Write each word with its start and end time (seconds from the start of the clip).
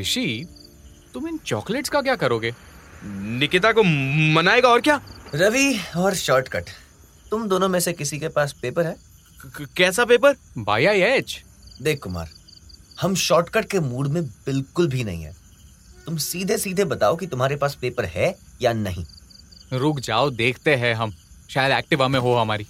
ऋषि 0.00 0.46
तुम 1.14 1.28
इन 1.28 1.38
चॉकलेट्स 1.46 1.90
का 1.90 2.00
क्या 2.02 2.16
करोगे? 2.16 2.54
निकिता 3.04 3.72
को 3.72 3.82
मनाएगा 4.32 4.68
और 4.68 4.80
क्या? 4.80 5.00
रवि 5.34 5.78
और 5.96 6.14
शॉर्टकट 6.14 6.64
तुम 7.30 7.48
दोनों 7.48 7.68
में 7.68 7.80
से 7.80 7.92
किसी 7.92 8.18
के 8.18 8.28
पास 8.28 8.52
पेपर 8.52 8.86
है? 8.86 8.96
कैसा 9.76 10.04
पेपर? 10.04 10.34
बाई 10.58 10.86
आई 10.86 11.00
एच 11.00 11.42
देख 11.82 11.98
कुमार 12.02 12.30
हम 13.00 13.14
शॉर्टकट 13.14 13.64
के 13.64 13.80
मूड 13.80 14.08
में 14.08 14.24
बिल्कुल 14.24 14.88
भी 14.88 15.04
नहीं 15.04 15.22
है। 15.22 15.32
तुम 16.06 16.16
सीधे 16.16 16.58
सीधे 16.58 16.84
बताओ 16.84 17.16
कि 17.16 17.26
तुम्हारे 17.26 17.56
पास 17.56 17.74
पेपर 17.74 18.04
है 18.04 18.34
या 18.62 18.72
नहीं। 18.72 19.04
रुक 19.72 20.00
जाओ 20.00 20.30
देखते 20.30 20.74
हैं 20.76 20.94
हम। 20.94 21.14
शायद 21.50 21.72
एक्टिवा 21.72 22.08
में 22.08 22.18
हो 22.20 22.34
हमारी। 22.34 22.66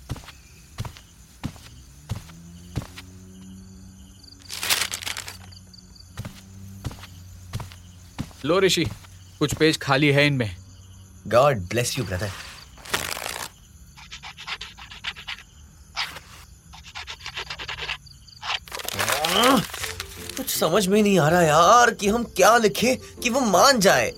लो 8.49 8.59
ऋषि 8.61 8.85
कुछ 9.39 9.55
पेज 9.55 9.79
खाली 9.79 10.11
है 10.13 10.27
इनमें। 10.27 10.57
God 11.29 11.59
bless 11.69 11.99
you 11.99 12.05
brother. 12.05 12.31
कुछ 20.37 20.51
समझ 20.51 20.87
में 20.87 21.03
नहीं 21.03 21.19
आ 21.19 21.29
रहा 21.29 21.43
यार 21.43 21.91
कि 21.91 22.09
हम 22.09 22.25
क्या 22.37 22.57
लिखे 22.59 22.95
कि 23.23 23.31
वो 23.31 23.41
मान 23.41 23.81
जाए। 23.81 24.13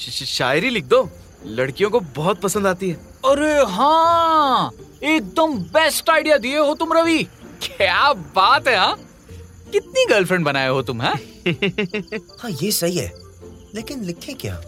शायरी 0.00 0.70
लिख 0.70 0.84
दो 0.84 1.08
लड़कियों 1.46 1.90
को 1.90 2.00
बहुत 2.16 2.40
पसंद 2.40 2.66
आती 2.66 2.90
है। 2.90 2.94
अरे 3.24 3.52
हाँ 3.72 4.70
एकदम 5.02 5.56
बेस्ट 5.72 6.10
आइडिया 6.10 6.36
दिए 6.38 6.58
हो 6.58 6.74
तुम 6.74 6.92
रवि। 6.92 7.22
क्या 7.62 8.12
बात 8.12 8.68
है 8.68 8.76
हाँ? 8.76 8.94
कितनी 9.72 10.04
गर्लफ्रेंड 10.04 10.44
बनाए 10.44 10.68
हो 10.68 10.82
तुम 10.82 11.02
हाँ? 11.02 11.14
हाँ 12.40 12.50
ये 12.62 12.70
सही 12.72 12.96
है। 12.96 13.21
लेकिन 13.74 14.04
लिखे 14.04 14.32
क्या? 14.34 14.62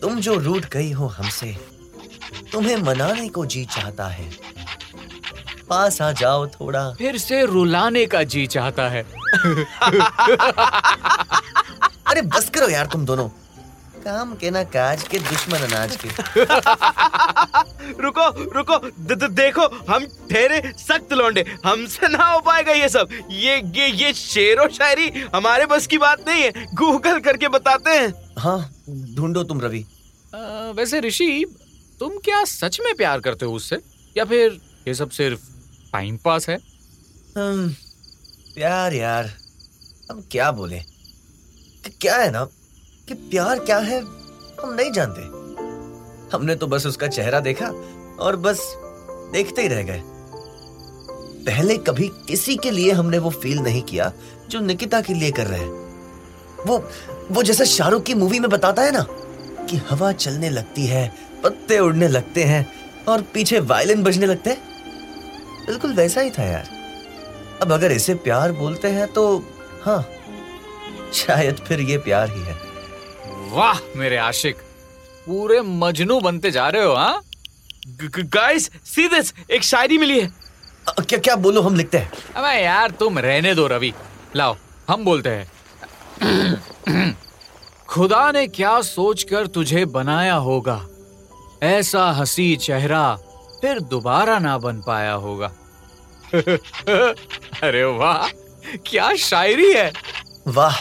तुम 0.00 0.20
जो 0.20 0.34
रूट 0.34 0.64
गई 0.64 0.92
हो 0.92 1.06
हमसे 1.06 1.56
तुम्हें 2.52 2.76
मनाने 2.76 3.28
को 3.28 3.46
जी 3.46 3.64
चाहता 3.64 4.08
है। 4.08 4.30
पास 5.68 6.02
आ 6.02 6.12
जाओ 6.12 6.46
थोड़ा। 6.46 6.94
फिर 6.94 7.18
से 7.18 7.44
रुलाने 7.44 8.06
का 8.06 8.22
जी 8.22 8.46
चाहता 8.46 8.88
है। 8.88 9.02
अरे 12.06 12.22
बस 12.22 12.50
करो 12.50 12.68
यार 12.68 12.86
तुम 12.86 13.06
दोनों। 13.06 13.28
काम 14.04 14.34
के 14.36 14.50
ना 14.50 14.62
काज 14.72 15.02
के 15.08 15.18
दुश्मन 15.18 15.58
अनाज 15.58 15.96
के। 15.96 16.08
रुको 18.02 18.26
रुको 18.52 18.78
द, 18.78 19.12
द, 19.12 19.30
देखो 19.30 19.66
हम 19.92 20.06
ठहरे 20.30 20.72
सख्त 20.78 21.12
लौंडे। 21.12 21.44
हमसे 21.66 22.08
ना 22.08 22.24
हो 22.24 22.40
पाएगा 22.40 22.72
ये 22.72 22.88
सब। 22.88 23.08
ये 23.30 23.56
ये 23.76 23.88
ये 23.88 24.12
शेरो 24.14 24.68
शायरी 24.68 25.08
हमारे 25.34 25.66
बस 25.66 25.86
की 25.86 25.98
बात 25.98 26.28
नहीं 26.28 26.42
है। 26.42 26.64
गूगल 26.74 27.20
करके 27.20 27.48
बताते 27.48 27.90
हैं। 27.90 28.12
हाँ 28.38 28.58
ढूंढो 29.14 29.42
तुम 29.44 29.60
रवि। 29.60 29.84
वैसे 30.76 31.00
ऋषि 31.00 31.28
तुम 32.00 32.18
क्या 32.24 32.44
सच 32.44 32.80
में 32.84 32.94
प्यार 32.94 33.20
करते 33.20 33.46
हो 33.46 33.52
उससे? 33.54 33.78
या 34.16 34.24
फिर 34.24 34.60
ये 34.88 34.94
सब 34.94 35.10
सिर्फ़ 35.10 35.40
टाइम 35.92 36.16
पास 36.24 36.48
है? 36.48 36.58
प्यार 37.38 38.94
यार 38.94 39.24
अब 40.10 40.24
क्या 40.32 40.50
बोले? 40.52 40.80
क्या 42.00 42.16
है 42.16 42.30
ना? 42.30 42.46
कि 43.08 43.14
प्यार 43.14 43.58
क्या 43.58 43.78
है, 43.78 44.00
हम 44.62 44.72
नहीं 44.74 44.90
जानते। 44.92 45.22
हमने 46.36 46.54
तो 46.56 46.66
बस 46.66 46.86
उसका 46.86 47.06
चेहरा 47.06 47.40
देखा 47.40 47.66
और 48.20 48.36
बस 48.36 48.60
देखते 49.32 49.62
ही 49.62 49.68
रह 49.68 49.82
गए। 49.82 50.02
पहले 51.46 51.76
कभी 51.78 52.08
किसी 52.28 52.56
के 52.56 52.70
लिए 52.70 52.92
हमने 52.92 53.18
वो 53.18 53.30
फील 53.30 53.58
नहीं 53.58 53.82
किया 53.82 54.12
जो 54.48 54.60
निकिता 54.60 55.00
के 55.00 55.14
लिए 55.14 55.30
कर 55.30 55.46
रहे 55.46 55.60
हैं। 55.60 56.64
वो 56.66 56.78
वो 57.30 57.42
जैसा 57.42 57.64
शाहरुख 57.64 58.02
की 58.02 58.14
मूवी 58.14 58.40
में 58.40 58.50
बताता 58.50 58.82
है 58.82 58.92
ना 58.92 59.06
कि 59.68 59.76
हवा 59.90 60.12
चलने 60.12 60.50
लगती 60.50 60.86
है, 60.86 61.12
पत्ते 61.44 61.78
उड़ने 61.78 62.08
लगते 62.08 62.44
हैं 62.44 62.66
और 63.08 63.22
पीछे 63.34 63.60
वायलिन 63.60 64.02
बजने 64.02 64.26
लगते 64.26 64.50
हैं। 64.50 65.66
बिल्कुल 65.66 65.92
वैसा 65.92 66.20
ही 66.20 66.30
था 66.30 66.44
यार। 66.44 66.68
अब 67.62 67.72
अगर 67.72 67.92
इसे 67.92 68.14
प्यार 68.14 68.52
बोलते 68.52 68.88
हैं 68.88 69.12
तो 69.12 69.38
हाँ 69.82 70.04
शायद 71.14 71.56
फिर 71.58 71.80
ये 71.80 71.98
प्यार 71.98 72.30
ही 72.30 72.42
है। 72.42 72.63
वाह 73.54 73.78
मेरे 73.96 74.16
आशिक। 74.16 74.56
पूरे 75.26 75.60
मजनू 75.60 76.20
बनते 76.20 76.50
जा 76.50 76.68
रहे 76.68 76.84
हो 76.84 76.94
हाँ? 76.94 77.22
गाइस 78.18 78.70
सी 78.84 79.08
दिस 79.08 79.32
एक 79.50 79.64
शायरी 79.64 79.98
मिली 79.98 80.20
है। 80.20 80.32
अ, 80.88 81.02
क्या 81.02 81.18
क्या 81.18 81.36
बोलो 81.36 81.62
हम 81.62 81.74
लिखते 81.74 81.98
हैं। 81.98 82.12
अबे 82.36 82.62
यार 82.64 82.90
तुम 82.90 83.18
रहने 83.18 83.54
दो 83.54 83.66
रवि। 83.66 83.92
लाओ 84.36 84.56
हम 84.88 85.04
बोलते 85.04 85.30
हैं। 85.30 85.52
खुदा 87.88 88.30
ने 88.32 88.46
क्या 88.46 88.80
सोचकर 88.80 89.46
तुझे 89.46 89.84
बनाया 89.84 90.34
होगा? 90.34 90.86
ऐसा 91.62 92.10
हँसी 92.10 92.56
चेहरा 92.56 93.16
फिर 93.60 93.80
दोबारा 93.80 94.38
ना 94.38 94.58
बन 94.58 94.80
पाया 94.86 95.12
होगा। 95.12 95.52
अरे 97.62 97.84
वाह 97.84 98.28
क्या 98.86 99.14
शायरी 99.16 99.72
है। 99.72 99.92
वाह 100.48 100.76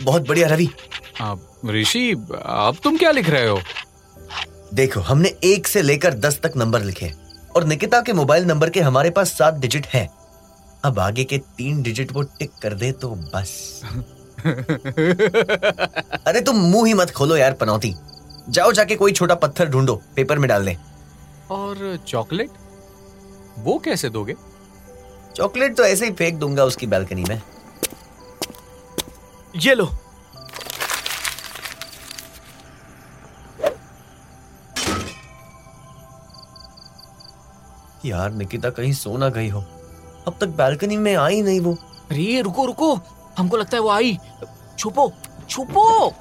बहुत 0.00 0.28
बढ़िया 0.28 0.48
रवि। 0.48 0.68
अब 1.20 1.51
ऋषि 1.66 2.10
अब 2.46 2.76
तुम 2.84 2.96
क्या 2.96 3.10
लिख 3.10 3.28
रहे 3.30 3.46
हो? 3.48 3.60
देखो 4.74 5.00
हमने 5.00 5.28
एक 5.44 5.66
से 5.68 5.82
लेकर 5.82 6.14
दस 6.14 6.40
तक 6.40 6.52
नंबर 6.56 6.82
लिखे 6.82 7.12
और 7.56 7.64
निकिता 7.64 8.00
के 8.00 8.12
मोबाइल 8.12 8.44
नंबर 8.44 8.70
के 8.70 8.80
हमारे 8.80 9.10
पास 9.10 9.32
सात 9.38 9.54
डिजिट 9.54 9.86
हैं। 9.86 10.08
अब 10.84 10.98
आगे 10.98 11.24
के 11.24 11.38
तीन 11.38 11.82
डिजिट 11.82 12.12
वो 12.12 12.22
टिक 12.22 12.50
कर 12.62 12.74
दे 12.74 12.92
तो 12.92 13.08
बस। 13.08 13.82
अरे 16.26 16.40
तुम 16.40 16.56
मुँह 16.56 16.86
ही 16.86 16.94
मत 16.94 17.10
खोलो 17.10 17.36
यार 17.36 17.52
पनौती। 17.52 17.94
जाओ 18.48 18.72
जाके 18.72 18.96
कोई 18.96 19.12
छोटा 19.12 19.34
पत्थर 19.34 19.68
ढूंढो 19.68 20.02
पेपर 20.16 20.38
में 20.38 20.48
डाल 20.48 20.66
दे। 20.66 20.76
और 21.50 21.98
चॉकलेट? 22.08 22.50
वो 23.58 23.78
कैसे 23.78 24.08
दोगे? 24.08 24.34
चॉकलेट 25.36 25.76
तो 25.76 25.84
ऐसे 25.84 26.04
ही 26.04 26.12
फेंक 26.12 26.38
दूँगा 26.38 26.64
उसकी 26.64 26.86
बालकनी 26.86 27.24
में। 27.28 27.42
ये 29.56 29.74
लो। 29.74 29.90
यार 38.04 38.30
निकिता 38.30 38.70
कहीं 38.70 38.92
सो 38.92 39.16
ना 39.16 39.28
गई 39.28 39.48
हो। 39.48 39.60
अब 40.26 40.36
तक 40.40 40.46
बालकनी 40.46 40.96
में 40.96 41.14
आई 41.16 41.42
नहीं 41.42 41.60
वो। 41.60 41.74
अरे 42.10 42.40
रुको 42.40 42.66
रुको। 42.66 42.94
हमको 43.38 43.56
लगता 43.56 43.76
है 43.76 43.82
वो 43.82 43.90
आई। 43.90 44.18
छुपो 44.78 45.12
छुपो। 45.50 46.14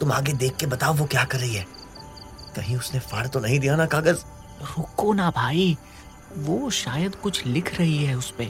तुम 0.00 0.12
आगे 0.12 0.32
देख 0.32 0.56
के 0.56 0.66
बताओ 0.66 0.94
वो 0.94 1.06
क्या 1.06 1.24
कर 1.24 1.38
रही 1.38 1.54
है। 1.54 1.66
कहीं 2.56 2.76
उसने 2.76 3.00
फाड़ 3.00 3.26
तो 3.26 3.40
नहीं 3.40 3.58
दिया 3.60 3.76
ना 3.76 3.86
कागज़। 3.86 4.24
रुको 4.62 5.12
ना 5.12 5.30
भाई। 5.30 5.76
वो 6.36 6.70
शायद 6.70 7.14
कुछ 7.14 7.46
लिख 7.46 7.74
रही 7.78 8.04
है 8.04 8.14
उस 8.14 8.30
पे। 8.30 8.44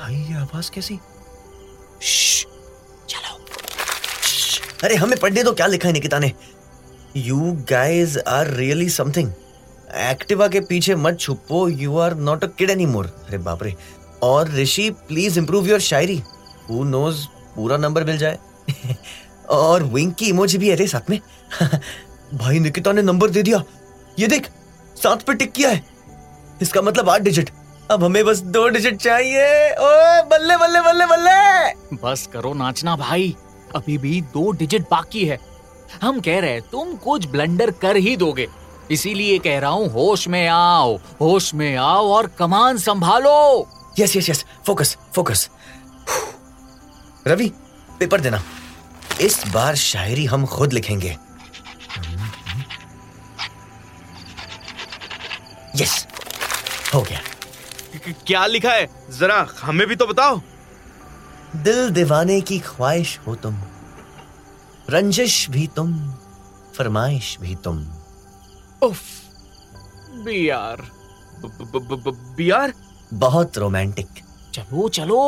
भाई 0.00 0.14
ये 0.14 0.34
आवाज़ 0.34 0.70
कैसी? 0.70 0.96
चलो 3.08 3.38
अरे 4.84 4.96
हमें 4.96 5.18
पढ़ने 5.18 5.42
दो 5.42 5.52
क्या 5.52 5.66
लिखा 5.66 5.88
है 5.88 5.92
निकिता 5.92 6.18
ने? 6.18 6.32
You 7.16 7.58
guys 7.70 8.18
are 8.18 8.46
really 8.46 8.88
something 8.88 9.32
Activa 9.96 10.48
के 10.48 10.60
पीछे 10.60 10.94
मत 10.94 11.20
छुपो 11.20 11.68
you 11.68 11.98
are 11.98 12.14
not 12.14 12.44
a 12.44 12.46
kid 12.46 12.70
any 12.70 12.86
more 12.86 13.06
अरे 13.06 13.38
बाप 13.38 13.62
रे। 13.62 13.74
और 14.22 14.50
ऋषि 14.50 14.90
प्लीज़ 14.90 15.38
इंप्रूव 15.38 15.66
योर 15.66 15.80
शायरी। 15.80 16.22
हु 16.70 16.84
नोज़ 16.84 17.26
पूरा 17.56 17.76
नंबर 17.76 18.04
मिल 18.04 18.18
जाए। 18.18 18.38
और 19.48 19.82
विंक 19.82 20.14
की 20.14 20.26
इमोजी 20.26 20.58
भी 20.58 20.68
है 20.68 20.76
रे 20.76 20.86
साथ 20.86 21.10
में। 21.10 21.20
भाई, 22.34 22.58
निकिता 22.58 22.92
ने 22.92 23.02
नंबर 23.02 23.30
दे 23.30 23.42
दिया। 23.42 23.64
ये 24.18 24.26
देख 24.26 24.50
सात 25.02 25.22
पे 25.22 25.34
टिक 25.34 25.52
किया 25.52 25.70
है। 25.70 25.84
इसका 26.62 26.82
मतलब 26.82 27.10
आठ 27.10 27.20
डिजिट 27.20 27.50
अब 27.90 28.04
हमें 28.04 28.24
बस 28.24 28.38
दो 28.38 28.68
डिजिट 28.68 28.96
चाहिए। 28.96 29.70
ओए 29.70 30.22
बल्ले 30.22 30.56
बल्ले 30.56 30.80
बल्ले 30.80 31.06
बल्ले। 31.06 31.72
बस 31.96 32.28
करो 32.32 32.54
नाचना 32.54 32.96
भाई। 32.96 33.36
अभी 33.76 33.98
भी 33.98 34.20
दो 34.20 34.50
डिजिट 34.50 34.82
बाकी 34.90 35.24
है। 35.24 35.49
हम 36.02 36.20
कह 36.20 36.38
रहे 36.40 36.50
हैं 36.50 36.62
तुम 36.62 36.94
कुछ 36.96 37.26
ब्लंडर 37.26 37.70
कर 37.70 37.96
ही 37.96 38.16
दोगे। 38.16 38.48
इसीलिए 38.90 39.38
कह 39.38 39.58
रहा 39.58 39.70
हूँ 39.70 39.88
होश 39.92 40.26
में 40.28 40.46
आओ 40.48 40.96
होश 41.20 41.52
में 41.54 41.76
आओ 41.76 42.08
और 42.08 42.26
कमान 42.38 42.78
संभालो। 42.78 43.68
Yes 43.98 44.16
yes 44.16 44.28
yes 44.30 44.44
focus 44.66 44.96
focus 45.14 45.48
Ravi 47.26 47.48
paper 47.98 48.20
देना। 48.20 48.42
इस 49.20 49.42
बार 49.46 49.74
शायरी 49.76 50.24
हम 50.24 50.46
खुद 50.46 50.72
लिखेंगे। 50.72 51.16
यस 55.76 56.06
हो 56.94 57.02
गया। 57.02 57.20
क्या 58.26 58.46
लिखा 58.46 58.72
है? 58.72 58.86
जरा 59.18 59.46
हमें 59.62 59.86
भी 59.86 59.96
तो 59.96 60.06
बताओ। 60.06 60.40
दिल 61.56 61.90
दीवाने 61.90 62.40
की 62.40 62.58
ख्वाहिश 62.58 63.18
हो 63.26 63.34
तुम। 63.34 63.54
रंजिश 64.90 65.34
भी 65.50 65.66
तुम 65.66 65.92
फरमाइश 66.76 67.36
भी 67.40 67.54
तुम। 67.54 67.78
उफ 68.82 69.00
बी 70.24 70.48
यार 70.48 70.82
बिहार 72.36 72.72
बहुत 73.14 73.58
रोमांटिक। 73.58 74.08
चलो 74.54 74.88
चलो 74.88 75.18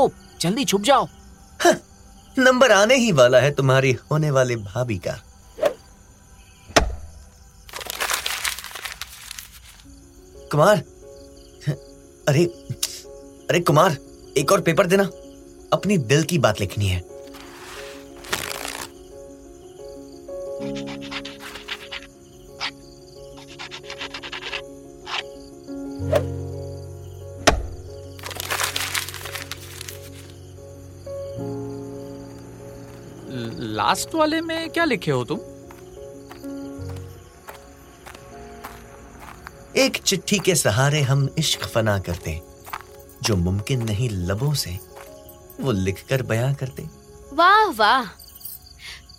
जल्दी 0.40 0.64
छुप 0.64 0.82
जाओ। 0.82 1.06
नंबर 2.36 2.72
आने 2.72 2.94
ही 2.94 3.12
वाला 3.12 3.38
है 3.38 3.50
तुम्हारी 3.50 3.92
होने 4.10 4.30
वाली 4.30 4.56
भाभी 4.56 4.98
का। 4.98 5.16
कुमार 10.52 10.78
अरे 12.28 12.44
अरे 13.50 13.60
कुमार 13.60 13.96
एक 14.36 14.52
और 14.52 14.60
पेपर 14.60 14.86
देना। 14.86 15.04
अपनी 15.72 15.98
दिल 15.98 16.22
की 16.22 16.38
बात 16.38 16.60
लिखनी 16.60 16.88
है। 16.88 17.11
लास्ट 33.34 34.14
वाले 34.14 34.40
में 34.40 34.70
क्या 34.70 34.84
लिखे 34.84 35.10
हो 35.10 35.24
तुम? 35.24 35.38
एक 39.76 39.96
चिट्ठी 39.96 40.38
के 40.38 40.54
सहारे 40.54 41.00
हम 41.00 41.28
इश्क 41.38 41.64
फना 41.64 41.98
करते 41.98 42.40
जो 43.22 43.36
मुमकिन 43.36 43.82
नहीं 43.84 44.08
लबों 44.10 44.52
से 44.54 44.78
वो 45.60 45.72
लिखकर 45.72 46.22
बयां 46.22 46.54
करते। 46.54 46.82
वाह 47.32 47.64
वाह। 47.70 48.04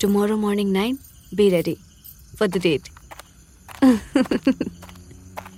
Tomorrow 0.01 0.37
morning 0.37 0.71
nine 0.71 0.97
be 1.35 1.49
ready 1.49 1.77
for 2.39 2.47
the 2.47 2.57
date 2.57 2.89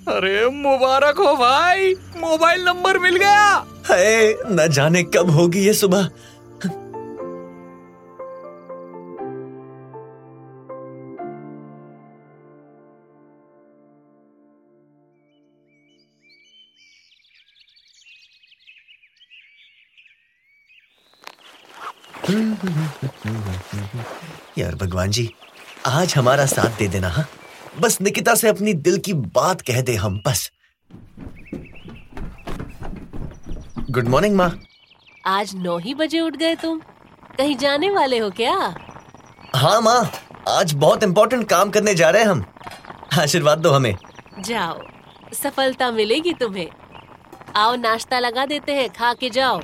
अरे 0.09 0.49
मुबारक 0.49 1.17
हो 1.17 1.35
भाई! 1.35 1.93
मोबाइल 2.17 2.63
नंबर 2.63 2.99
मिल 2.99 3.15
गया! 3.15 3.65
है 3.91 4.35
न 4.55 4.67
जाने 4.71 5.03
कब 5.03 5.29
होगी 5.29 5.65
ये 5.65 5.73
सुबह। 5.73 6.09
यार 24.57 24.75
भगवान 24.75 25.11
जी 25.11 25.29
आज 25.85 26.13
हमारा 26.17 26.45
साथ 26.45 26.77
दे 26.77 26.87
देना 26.87 27.09
हाँ? 27.09 27.27
बस 27.79 28.01
निकिता 28.01 28.35
से 28.35 28.47
अपनी 28.47 28.73
दिल 28.73 28.97
की 28.97 29.13
बात 29.13 29.61
कह 29.61 29.81
दे 29.81 29.95
हम 29.95 30.21
बस। 30.27 30.51
गुड 33.91 34.07
मॉर्निंग 34.07 34.35
माँ। 34.35 34.59
आज 35.25 35.55
नौ 35.55 35.77
ही 35.77 35.93
बजे 35.93 36.19
उठ 36.19 36.35
गए 36.35 36.55
तुम। 36.55 36.79
कहीं 37.37 37.57
जाने 37.57 37.89
वाले 37.91 38.17
हो 38.17 38.29
क्या? 38.29 38.75
हाँ 39.55 39.81
माँ। 39.81 40.11
आज 40.49 40.73
बहुत 40.73 41.03
इम्पोर्टेंट 41.03 41.49
काम 41.49 41.69
करने 41.69 41.95
जा 41.95 42.09
रहे 42.09 42.21
हैं 42.21 42.29
हम। 42.29 42.45
आशीर्वाद 43.19 43.59
दो 43.59 43.71
हमें। 43.71 43.95
जाओ। 44.39 44.79
सफलता 45.33 45.91
मिलेगी 45.91 46.33
तुम्हें। 46.33 46.67
आओ 47.55 47.75
नाश्ता 47.75 48.19
लगा 48.19 48.45
देते 48.45 48.71
हैं 48.71 48.89
खा 48.89 49.13
के 49.13 49.29
जाओ। 49.29 49.59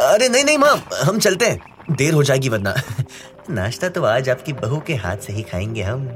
अरे 0.00 0.28
नहीं 0.28 0.44
नहीं 0.44 0.58
माँ। 0.58 0.88
हम 1.04 1.18
चलते 1.18 1.46
हैं। 1.46 1.75
देर 1.90 2.14
हो 2.14 2.22
जाएगी 2.22 2.48
वरना। 2.48 2.74
नाश्ता 3.50 3.88
तो 3.88 4.02
आज 4.04 4.28
आपकी 4.30 4.52
बहू 4.52 4.80
के 4.80 4.94
हाथ 4.94 5.16
से 5.16 5.32
ही 5.32 5.42
खाएँगे 5.42 5.82
हम। 5.82 6.08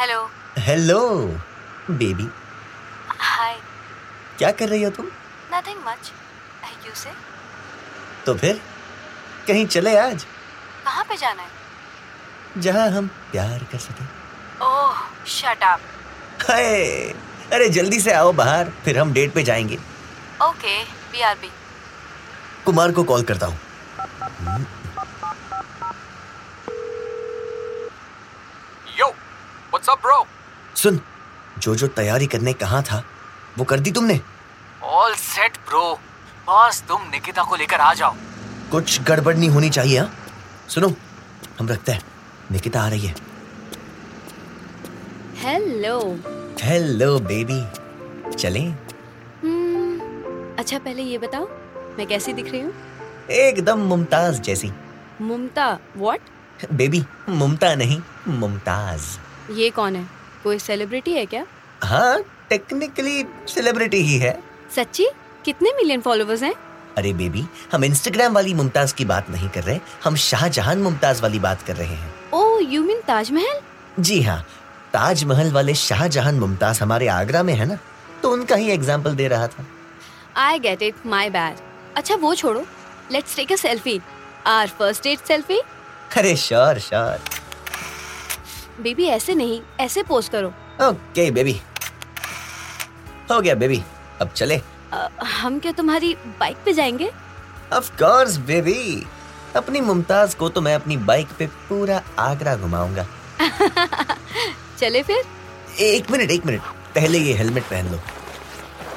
हेलो 0.00 0.28
हेलो 0.58 1.38
बेबी। 1.90 2.28
हाय 3.18 3.56
क्या 4.38 4.50
कर 4.52 4.68
रही 4.68 4.82
हो 4.82 4.90
तुम? 4.90 5.06
नथिंग 5.52 5.80
मच 5.86 6.12
यू 6.86 6.94
से 6.94 7.10
तो 8.26 8.34
फिर? 8.34 8.60
कहीं 9.46 9.66
चले 9.66 9.96
आज? 9.98 10.24
कहाँ 10.84 11.04
पे 11.08 11.16
जाना 11.16 11.42
है? 11.42 11.48
जहाँ 12.58 12.88
हम 12.90 13.06
प्यार 13.32 13.64
कर 13.72 13.78
सके। 13.78 14.04
ओह 14.64 15.00
शट 15.28 15.62
अप 15.64 15.80
हाय! 16.42 16.84
अरे 17.52 17.68
जल्दी 17.68 18.00
से 18.00 18.12
आओ 18.12 18.32
बाहर 18.32 18.70
फिर 18.84 18.98
हम 18.98 19.12
डेट 19.12 19.32
पे 19.34 19.42
जाएँगे। 19.42 19.78
ओके 20.44 20.82
बीआरबी 21.12 21.50
कुमार 22.64 22.92
को 22.92 23.04
कॉल 23.04 23.22
करता 23.24 23.46
हूँ। 23.46 23.58
यो 28.98 29.08
व्हाट्स 29.08 29.88
अप 29.88 30.02
ब्रो 30.02 30.26
सुन 30.82 31.00
जो 31.58 31.74
जो 31.76 31.86
तैयारी 31.88 32.26
करने 32.26 32.52
कहा 32.52 32.80
था 32.82 33.02
वो 33.58 33.64
कर 33.64 33.80
दी 33.80 33.90
तुमने? 33.92 34.20
ऑल 34.82 35.14
सेट 35.14 35.56
ब्रो 35.68 35.92
बस 36.48 36.82
तुम 36.88 37.02
निकिता 37.10 37.42
को 37.42 37.56
लेकर 37.56 37.80
आ 37.80 37.92
जाओ। 37.94 38.14
कुछ 38.70 39.00
गड़बड़ 39.02 39.36
नहीं 39.36 39.48
होनी 39.50 39.70
चाहिए 39.70 39.98
हाँ? 39.98 40.10
सुनो 40.68 40.92
हम 41.58 41.68
रखते 41.68 41.92
हैं। 41.92 42.02
निकिता 42.52 42.82
आ 42.82 42.88
रही 42.88 43.06
है। 43.06 43.14
हेलो 45.42 45.98
हेलो 46.62 47.18
बेबी 47.20 47.62
चलें। 48.36 48.66
हम्म, 49.42 50.54
अच्छा 50.58 50.78
पहले 50.78 51.02
ये 51.02 51.18
बताओ 51.18 51.46
मैं 51.98 52.06
कैसी 52.06 52.32
दिख 52.32 52.50
रही 52.52 52.60
हूँ? 52.60 52.72
एकदम 53.30 53.78
मुमताज़ 53.78 54.40
जैसी। 54.40 54.72
मुमता 55.20 55.78
व्हाट 55.96 56.20
बेबी 56.72 57.04
मुमता 57.28 57.74
नहीं 57.74 58.00
मुमताज़। 58.28 59.06
ये 59.52 59.70
कौन 59.70 59.96
है? 59.96 60.15
कोई 60.46 60.58
सेलिब्रिटी 60.58 61.12
है 61.12 61.24
क्या? 61.26 61.44
हाँ 61.82 62.18
टेक्निकली 62.50 63.24
सेलिब्रिटी 63.48 64.00
ही 64.02 64.18
है। 64.18 64.38
सच्ची? 64.74 65.06
कितने 65.44 65.72
मिलियन 65.76 66.00
फॉलोवर्स 66.00 66.42
हैं? 66.42 66.54
अरे 66.98 67.12
बेबी 67.12 67.44
हम 67.72 67.84
इंस्टाग्राम 67.84 68.34
वाली 68.34 68.54
मुमताज़ 68.54 68.94
की 68.94 69.04
बात 69.04 69.30
नहीं 69.30 69.48
कर 69.56 69.64
रहे 69.64 69.78
हम 70.04 70.16
शाहजहां 70.24 70.76
मुमताज़ 70.78 71.22
वाली 71.22 71.38
बात 71.38 71.62
कर 71.62 71.76
रहे 71.76 71.94
हैं। 71.94 72.12
Oh 72.34 72.72
you 72.72 72.82
mean 72.84 73.00
Taj Mahal? 73.06 73.60
जी 74.00 74.20
हाँ 74.22 74.40
ताजमहल 74.92 75.52
वाले 75.52 75.74
शाहजहां 75.74 76.34
मुमताज़ 76.34 76.82
हमारे 76.82 77.08
आगरा 77.10 77.42
में 77.42 77.54
है 77.54 77.66
ना 77.66 77.78
तो 78.22 78.32
उनका 78.32 78.56
ही 78.56 78.70
एग्ज़ाम्पल 78.70 79.14
दे 79.14 79.28
रहा 79.28 79.46
था। 79.48 79.66
I 80.36 80.58
get 80.58 80.82
it 80.82 81.06
my 81.06 81.30
bad 81.30 81.56
अच्छा 81.96 82.14
वो 82.16 82.34
छोड़ो। 82.34 82.64
Let's 83.12 83.36
take 83.36 83.52
a 83.52 83.56
selfie 83.56 84.00
our 84.46 84.68
first 84.78 85.02
date 85.04 85.26
selfie 85.28 85.60
अरे 86.16 86.36
श्योर 86.38 86.78
श्योर 86.80 87.18
बेबी 88.82 89.04
ऐसे 89.06 89.34
नहीं 89.34 89.60
ऐसे 89.80 90.02
पोस्ट 90.02 90.32
करो। 90.32 90.48
ओके 90.88 91.30
बेबी 91.30 91.60
हो 93.30 93.40
गया 93.40 93.54
बेबी 93.54 93.82
अब 94.20 94.30
चले। 94.36 94.56
अ, 94.92 95.08
हम 95.40 95.58
क्या 95.58 95.72
तुम्हारी 95.72 96.14
बाइक 96.40 96.56
पे 96.64 96.72
जाएँगे? 96.72 97.10
ऑफ़ 97.72 97.90
कोर्स 97.90 98.36
बेबी 98.50 99.06
अपनी 99.56 99.80
मुमताज़ 99.80 100.36
को 100.36 100.48
तो 100.48 100.60
मैं 100.60 100.74
अपनी 100.74 100.96
बाइक 101.10 101.28
पे 101.38 101.46
पूरा 101.68 102.02
आगरा 102.18 102.56
घुमाऊँगा। 102.56 103.06
चले 104.80 105.02
फिर। 105.02 105.24
एक 105.80 106.10
मिनट 106.10 106.30
एक 106.30 106.46
मिनट। 106.46 106.60
पहले 106.94 107.18
ये 107.18 107.32
हेलमेट 107.34 107.62
पहन 107.62 107.88
लो। 107.92 108.00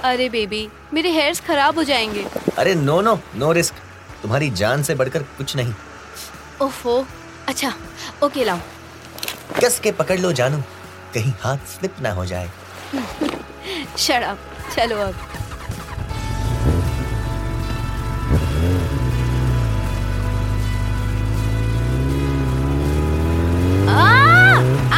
अरे 0.03 0.29
बेबी 0.29 0.67
मेरे 0.93 1.09
हेयर्स 1.12 1.39
खराब 1.39 1.75
हो 1.75 1.83
जाएँगे। 1.83 2.25
अरे 2.57 2.75
नो 2.75 3.00
नो 3.01 3.19
नो 3.36 3.51
रिस्क 3.51 3.74
तुम्हारी 4.21 4.50
जान 4.62 4.83
से 4.83 4.95
बढ़कर 4.95 5.24
कुछ 5.38 5.55
नहीं। 5.55 5.74
ओफो 6.62 7.05
अच्छा 7.48 7.74
ओके 8.24 8.43
लाओ। 8.43 8.59
कस 9.58 9.79
के 9.79 9.91
पकड़ 9.91 10.20
लो 10.20 10.32
जानू 10.32 10.63
कहीं 11.13 11.34
हाथ 11.41 11.58
स्लिप 11.68 11.96
ना 12.01 12.12
हो 12.12 12.25
जाए। 12.25 12.51
शराब 13.98 14.38
चलो 14.75 14.96
अब। 14.96 15.15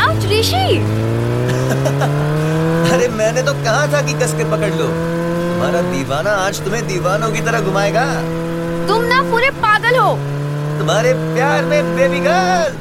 आउच 0.01 0.25
ऋषि 0.25 0.57
अरे 2.91 3.07
मैंने 3.07 3.43
तो 3.43 3.53
कहा 3.53 3.93
था 3.93 4.01
कि 4.01 4.13
कस 4.13 4.33
के 4.37 4.51
पकड़ 4.51 4.73
लो। 4.73 4.87
तुम्हारा 4.87 5.81
दीवाना 5.81 6.31
आज 6.45 6.65
तुम्हें 6.65 6.87
दीवानों 6.87 7.31
की 7.31 7.41
तरह 7.41 7.61
घुमाएगा। 7.61 8.05
तुम 8.87 9.03
ना 9.03 9.31
पूरे 9.31 9.49
पागल 9.49 9.97
हो। 9.97 10.15
तुम्हारे 10.79 11.13
प्यार 11.13 11.65
में 11.65 11.95
बेबी 11.95 12.19
गर्ल। 12.19 12.73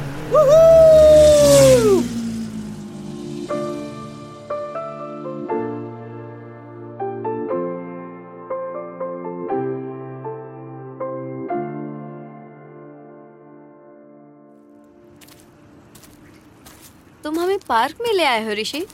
तुम 17.23 17.39
हमें 17.39 17.57
पार्क 17.59 17.95
में 18.01 18.13
ले 18.13 18.23
आए 18.23 18.45
हो 18.45 18.51
ऋषि। 18.51 18.85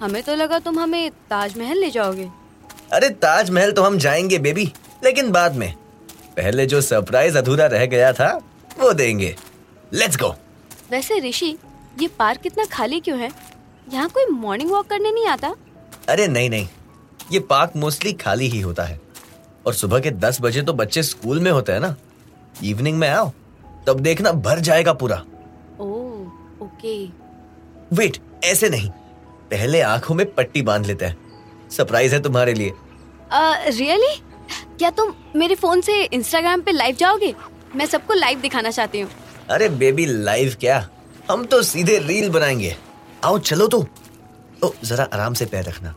हमें 0.00 0.22
तो 0.22 0.34
लगा 0.34 0.58
तुम 0.58 0.78
हमें 0.80 1.10
ताजमहल 1.10 1.78
ले 1.78 1.90
जाओगे। 1.90 2.28
अरे 2.92 3.08
ताजमहल 3.10 3.72
तो 3.72 3.82
हम 3.82 3.98
जाएँगे 3.98 4.38
बेबी। 4.38 4.72
लेकिन 5.04 5.30
बाद 5.30 5.54
में। 5.54 5.74
पहले 6.36 6.66
जो 6.66 6.80
सरप्राइज़ 6.80 7.38
अधूरा 7.38 7.66
रह 7.66 7.86
गया 7.86 8.12
था 8.12 8.40
वो 8.78 8.92
देंगे। 8.92 9.36
लेट्स 9.92 10.16
गो 10.16 10.34
वैसे 10.90 11.18
ऋषि 11.20 11.58
ये 12.00 12.08
पार्क 12.08 12.40
कितना 12.40 12.64
खाली 12.64 13.00
क्यों 13.00 13.18
है? 13.18 13.30
यहाँ 13.92 14.08
कोई 14.08 14.24
मॉर्निंग 14.26 14.70
वॉक 14.70 14.86
करने 14.86 15.10
नहीं 15.10 15.26
आता? 15.26 15.54
अरे 16.08 16.26
नहीं 16.28 16.50
नहीं। 16.50 16.68
ये 17.32 17.40
पार्क 17.40 17.72
मोस्टली 17.76 18.12
खाली 18.12 18.48
ही 18.48 18.60
होता 18.60 18.84
है। 18.84 19.00
और 19.66 19.74
सुबह 19.74 20.00
के 20.00 20.10
दस 20.10 20.38
बजे 20.40 20.62
तो 20.62 20.72
बच्चे 20.72 21.02
स्कूल 21.02 21.40
में 21.40 21.50
होते 21.50 21.72
हैं 21.72 21.80
ना। 21.80 21.94
इवनिंग 22.64 22.98
में 22.98 23.08
आओ 23.08 23.32
तब 23.86 24.00
देखना 24.00 24.32
भर 24.32 24.58
जाएगा 24.58 24.92
पूरा। 24.92 25.24
ओके। 26.84 27.96
वेट 27.96 28.16
ऐसे 28.44 28.68
नहीं। 28.70 28.88
पहले 29.50 29.80
आँखों 29.80 30.14
में 30.14 30.24
पट्टी 30.34 30.62
बाँध 30.62 30.86
लेते 30.86 31.04
हैं। 31.04 31.68
सरप्राइज़ 31.70 32.14
है 32.14 32.22
तुम्हारे 32.22 32.54
लिए। 32.54 32.72
रियली 33.32 34.14
क्या 34.78 34.90
तुम 34.90 35.12
मेरे 35.36 35.54
फ़ोन 35.54 35.80
से 35.80 36.02
इंस्टाग्राम 36.04 36.60
पे 36.60 36.72
लाइव 36.72 36.96
जाओगे? 36.96 37.34
मैं 37.76 37.86
सबको 37.86 38.14
लाइव 38.14 38.40
दिखाना 38.40 38.70
चाहती 38.70 39.00
हूँ। 39.00 39.10
अरे 39.50 39.68
बेबी 39.68 40.06
लाइव 40.06 40.56
क्या? 40.60 40.88
हम 41.30 41.44
तो 41.44 41.62
सीधे 41.62 41.98
रील 41.98 42.30
बनाएँगे। 42.30 42.76
आओ 43.24 43.38
चलो 43.38 43.66
तो। 43.66 43.86
ओ 44.64 44.70
जरा 44.84 45.04
आराम 45.04 45.34
से 45.34 45.46
पैर 45.46 45.64
रखना। 45.64 45.94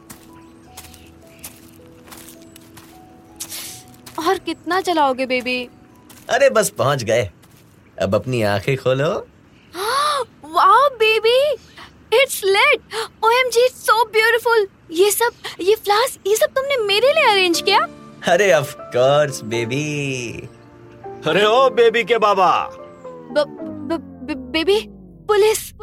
और 4.19 4.37
कितना 4.37 4.81
चलाओगे 4.81 5.25
बेबी 5.25 5.63
अरे 6.29 6.49
बस 6.49 6.69
पहुँच 6.69 7.03
गए। 7.03 7.29
अब 8.01 8.15
अपनी 8.15 8.41
आँखें 8.43 8.75
खोलो। 8.77 9.27
सब 15.25 15.61
ये 15.61 15.75
फ्लास 15.75 16.19
ये 16.27 16.35
सब 16.35 16.45
तुमने 16.45 16.77
मेरे 16.77 17.13
लिए 17.13 17.31
अरेंज 17.31 17.61
किया? 17.61 17.79
अरे 18.27 18.53
ऑफ़ 18.53 18.75
कोर्स 18.77 19.43
बेबी 19.43 20.49
अरे 21.27 21.45
ओ 21.45 21.69
बेबी 21.69 22.03
के 22.03 22.17
बाबा। 22.17 22.69
ब, 22.71 23.33
ब, 23.37 23.97
ब, 23.97 24.35
बेबी 24.51 24.85
पुलिस। 25.27 25.74